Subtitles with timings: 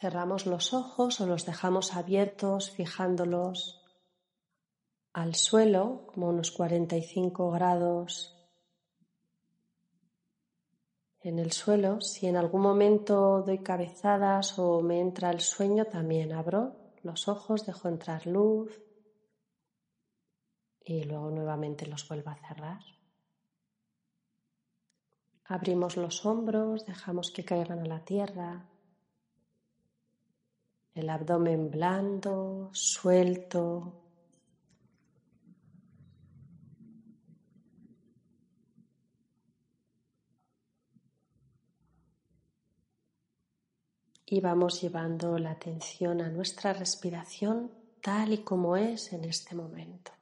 [0.00, 3.84] Cerramos los ojos o los dejamos abiertos fijándolos
[5.12, 8.38] al suelo como unos 45 grados
[11.20, 12.00] en el suelo.
[12.00, 17.66] Si en algún momento doy cabezadas o me entra el sueño, también abro los ojos,
[17.66, 18.80] dejo entrar luz
[20.84, 22.80] y luego nuevamente los vuelvo a cerrar.
[25.44, 28.68] Abrimos los hombros, dejamos que caigan a la tierra.
[30.98, 33.92] El abdomen blando, suelto,
[44.26, 47.70] y vamos llevando la atención a nuestra respiración
[48.00, 50.17] tal y como es en este momento.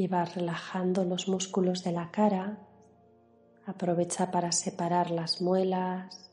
[0.00, 2.56] Y vas relajando los músculos de la cara.
[3.66, 6.30] Aprovecha para separar las muelas,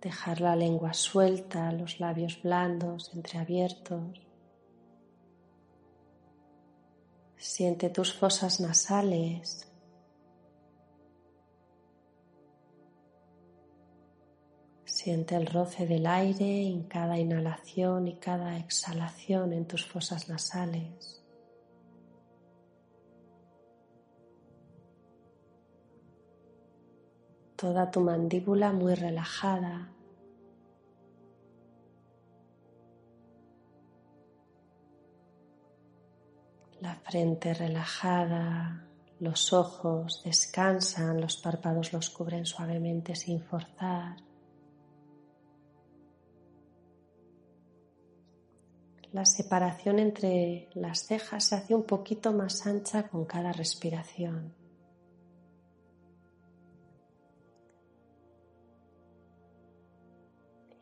[0.00, 4.26] dejar la lengua suelta, los labios blandos, entreabiertos.
[7.36, 9.70] Siente tus fosas nasales.
[14.86, 21.23] Siente el roce del aire en cada inhalación y cada exhalación en tus fosas nasales.
[27.64, 29.88] Toda tu mandíbula muy relajada.
[36.82, 38.86] La frente relajada,
[39.18, 44.18] los ojos descansan, los párpados los cubren suavemente sin forzar.
[49.10, 54.63] La separación entre las cejas se hace un poquito más ancha con cada respiración.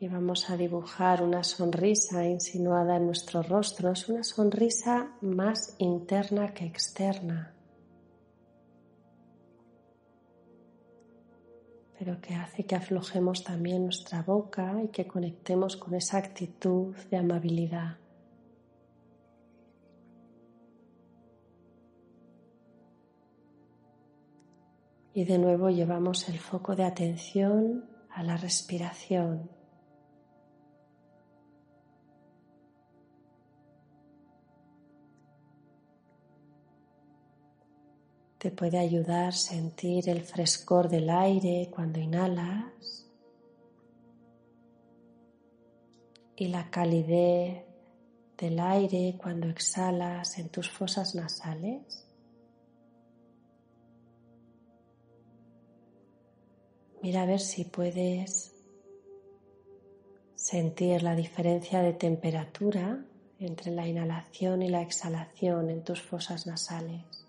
[0.03, 3.89] Y vamos a dibujar una sonrisa insinuada en nuestro rostro.
[3.89, 7.53] Es una sonrisa más interna que externa,
[11.97, 17.15] pero que hace que aflojemos también nuestra boca y que conectemos con esa actitud de
[17.15, 17.95] amabilidad.
[25.13, 29.62] Y de nuevo llevamos el foco de atención a la respiración.
[38.43, 43.07] Te puede ayudar sentir el frescor del aire cuando inhalas
[46.35, 47.63] y la calidez
[48.37, 52.05] del aire cuando exhalas en tus fosas nasales.
[57.01, 58.53] Mira a ver si puedes
[60.35, 63.05] sentir la diferencia de temperatura
[63.39, 67.22] entre la inhalación y la exhalación en tus fosas nasales.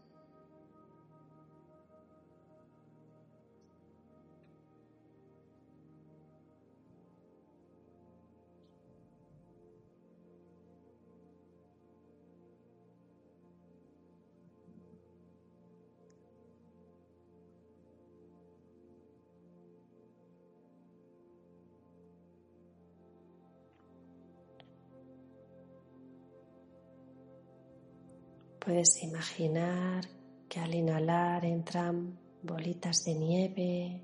[28.64, 30.06] Puedes imaginar
[30.48, 34.00] que al inhalar entran bolitas de nieve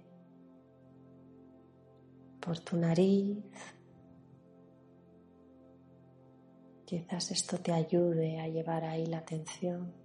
[2.41, 3.39] por tu nariz.
[6.85, 10.00] Quizás esto te ayude a llevar ahí la atención.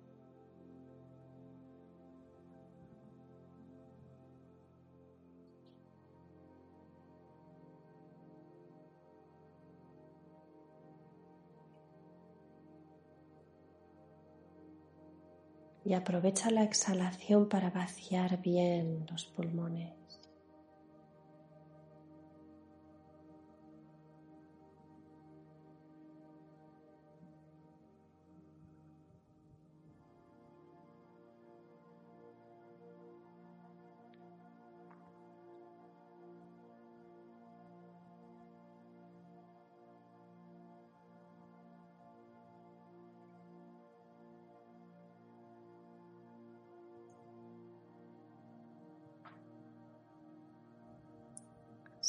[15.86, 20.05] Y aprovecha la exhalación para vaciar bien los pulmones.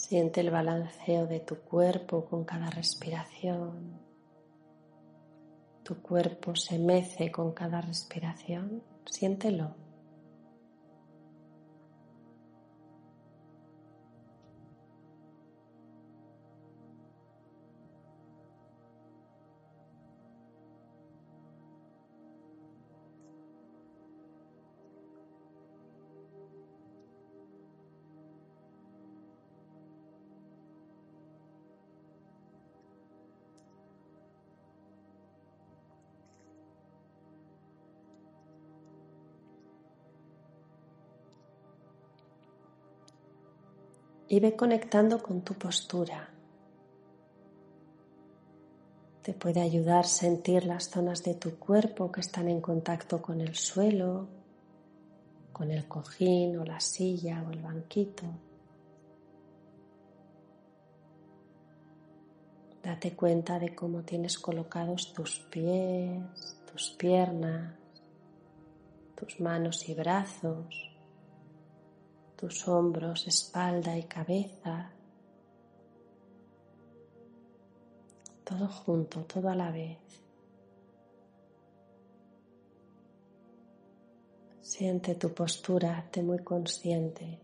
[0.08, 3.99] Siente el balanceo de tu cuerpo con cada respiración.
[5.82, 8.85] Tu cuerpo se mece con cada respiración.
[9.05, 9.75] Siéntelo.
[44.28, 46.28] Y ve conectando con tu postura.
[49.23, 53.55] Te puede ayudar sentir las zonas de tu cuerpo que están en contacto con el
[53.56, 54.28] suelo,
[55.52, 58.25] con el cojín o la silla o el banquito.
[62.82, 66.23] Date cuenta de cómo tienes colocados tus pies,
[66.70, 67.75] tus piernas,
[69.17, 70.96] tus manos y brazos
[72.37, 74.93] tus hombros, espalda y cabeza,
[78.44, 79.99] todo junto, todo a la vez.
[84.61, 87.41] Siente tu postura, hazte muy consciente.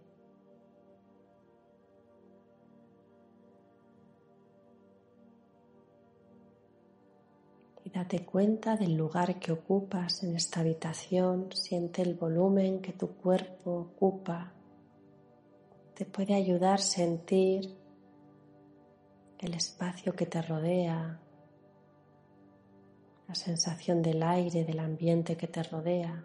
[7.85, 13.09] Y date cuenta del lugar que ocupas en esta habitación, siente el volumen que tu
[13.09, 14.53] cuerpo ocupa
[15.95, 17.77] te puede ayudar a sentir
[19.39, 21.21] el espacio que te rodea,
[23.29, 26.25] la sensación del aire, del ambiente que te rodea.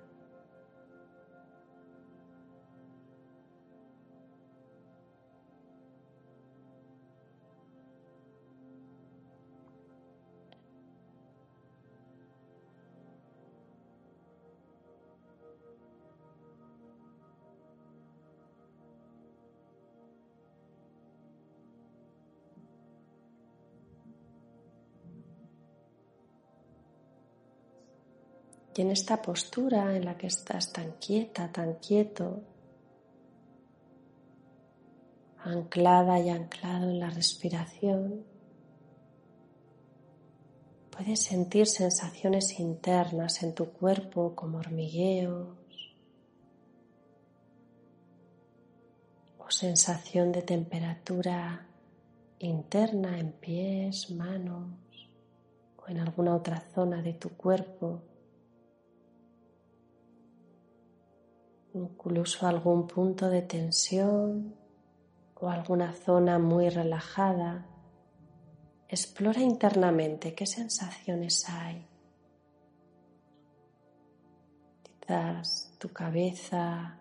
[28.77, 32.43] Y en esta postura en la que estás tan quieta, tan quieto,
[35.43, 38.23] anclada y anclado en la respiración,
[40.91, 45.57] puedes sentir sensaciones internas en tu cuerpo como hormigueos
[49.39, 51.65] o sensación de temperatura
[52.37, 54.69] interna en pies, manos
[55.77, 58.03] o en alguna otra zona de tu cuerpo.
[61.77, 64.55] Incluso algún punto de tensión
[65.35, 67.65] o alguna zona muy relajada.
[68.87, 71.85] Explora internamente qué sensaciones hay.
[74.83, 76.99] Quizás tu cabeza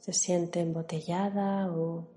[0.00, 2.08] se siente embotellada o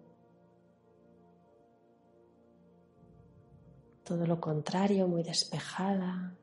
[4.03, 6.33] todo lo contrario, muy despejada.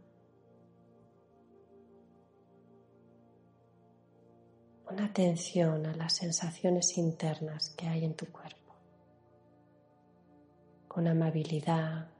[4.94, 8.76] Pon atención a las sensaciones internas que hay en tu cuerpo,
[10.86, 12.10] con amabilidad,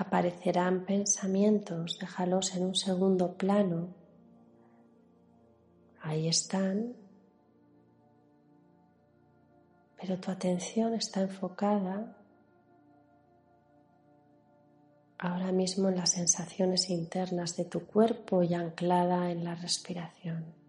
[0.00, 3.88] aparecerán pensamientos, déjalos en un segundo plano.
[6.00, 6.94] Ahí están,
[10.00, 12.16] pero tu atención está enfocada
[15.18, 20.59] ahora mismo en las sensaciones internas de tu cuerpo y anclada en la respiración.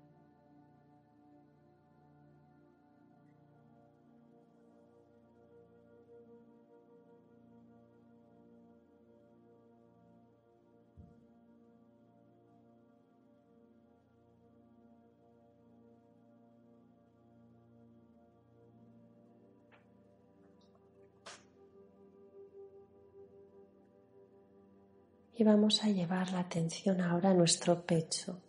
[25.35, 28.39] Y vamos a llevar la atención ahora a nuestro pecho.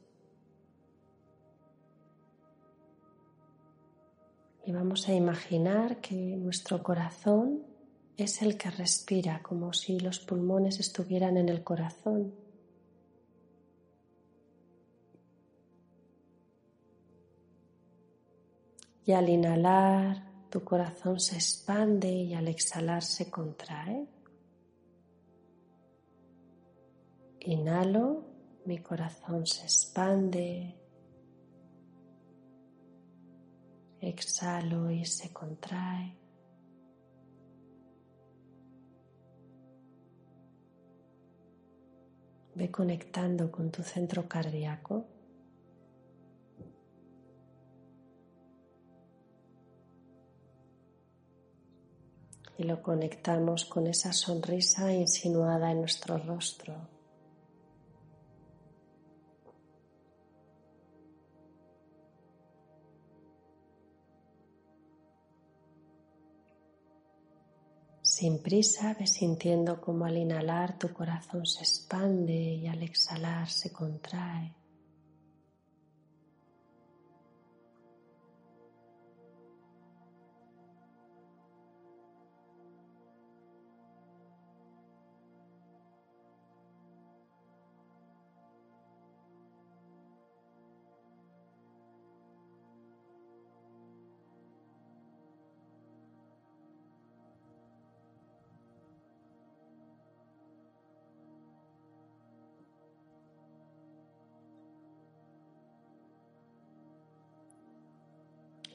[4.65, 7.63] Y vamos a imaginar que nuestro corazón
[8.17, 12.33] es el que respira, como si los pulmones estuvieran en el corazón.
[19.05, 24.07] Y al inhalar, tu corazón se expande y al exhalar se contrae.
[27.45, 28.25] Inhalo,
[28.67, 30.77] mi corazón se expande.
[34.01, 36.17] Exhalo y se contrae.
[42.55, 45.05] Ve conectando con tu centro cardíaco.
[52.59, 57.02] Y lo conectamos con esa sonrisa insinuada en nuestro rostro.
[68.23, 73.73] Sin prisa ves sintiendo como al inhalar tu corazón se expande y al exhalar se
[73.73, 74.55] contrae.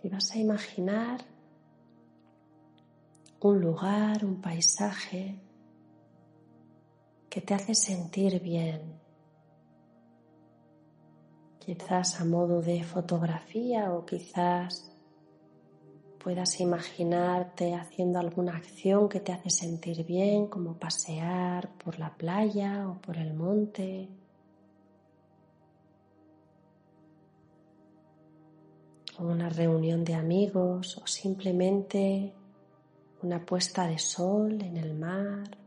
[0.04, 1.22] Y vas a imaginar
[3.40, 5.40] un lugar, un paisaje
[7.30, 9.00] que te hace sentir bien.
[11.60, 14.92] Quizás a modo de fotografía o quizás
[16.18, 22.88] puedas imaginarte haciendo alguna acción que te hace sentir bien, como pasear por la playa
[22.90, 24.10] o por el monte.
[29.26, 32.34] Una reunión de amigos o simplemente
[33.22, 35.58] una puesta de sol en el mar.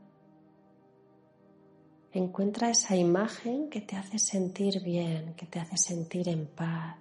[2.13, 6.97] Encuentra esa imagen que te hace sentir bien, que te hace sentir en paz.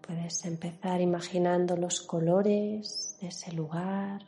[0.00, 4.24] Puedes empezar imaginando los colores de ese lugar,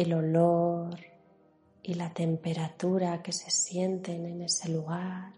[0.00, 0.98] el olor
[1.82, 5.34] y la temperatura que se sienten en ese lugar.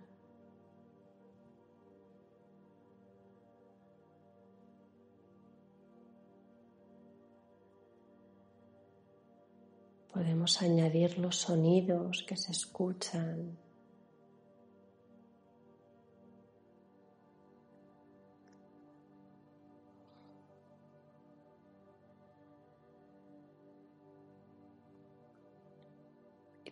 [10.13, 13.59] Podemos añadir los sonidos que se escuchan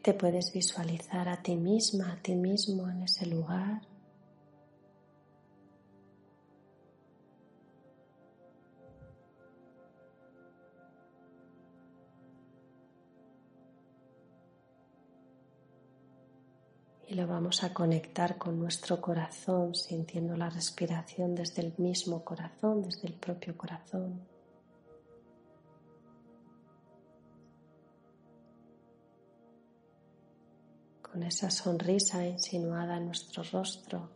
[0.02, 3.82] te puedes visualizar a ti misma, a ti mismo en ese lugar.
[17.08, 22.82] Y lo vamos a conectar con nuestro corazón, sintiendo la respiración desde el mismo corazón,
[22.82, 24.31] desde el propio corazón.
[31.12, 34.08] Con esa sonrisa insinuada en nuestro rostro.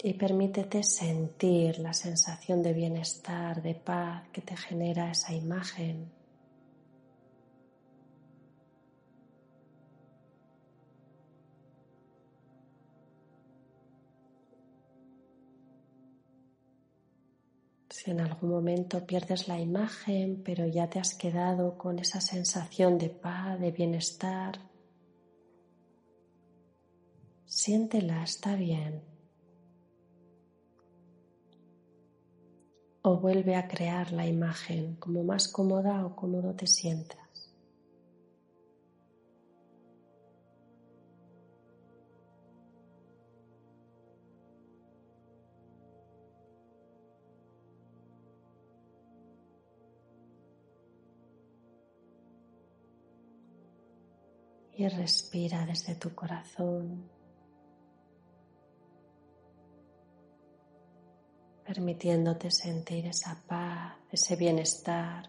[0.00, 6.17] Y permítete sentir la sensación de bienestar, de paz que te genera esa imagen.
[17.98, 22.96] Si en algún momento pierdes la imagen, pero ya te has quedado con esa sensación
[22.96, 24.60] de paz, de bienestar,
[27.44, 29.02] siéntela, está bien.
[33.02, 37.27] O vuelve a crear la imagen como más cómoda o cómodo te sientas.
[54.78, 57.18] Y respira desde tu corazón.
[61.68, 65.28] permitiéndote sentir esa paz, ese bienestar.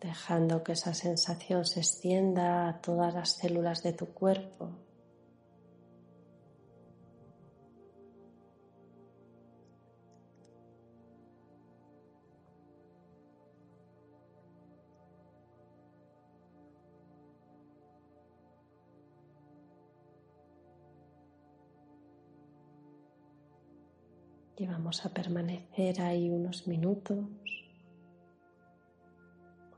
[0.00, 4.89] Dejando que esa sensación se extienda a todas las células de tu cuerpo.
[24.60, 27.24] Y vamos a permanecer ahí unos minutos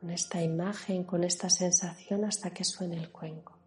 [0.00, 3.61] con esta imagen, con esta sensación hasta que suene el cuenco.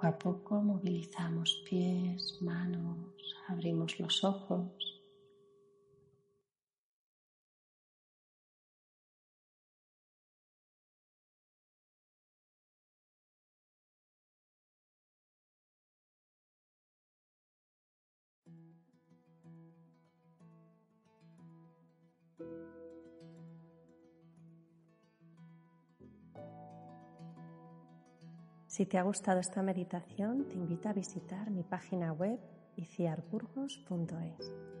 [0.00, 4.99] Poco a poco movilizamos pies, manos, abrimos los ojos.
[28.80, 32.38] Si te ha gustado esta meditación, te invito a visitar mi página web
[32.76, 34.79] iciarburgos.es.